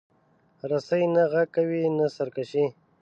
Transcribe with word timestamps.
رسۍ 0.69 1.03
نه 1.15 1.23
غږ 1.31 1.47
کوي، 1.55 1.83
نه 1.97 2.05
سرکشي. 2.15 2.65